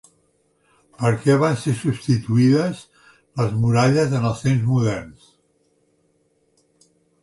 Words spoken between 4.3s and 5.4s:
els temps moderns?